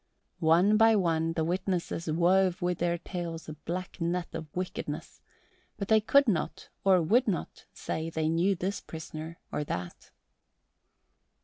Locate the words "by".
0.77-0.95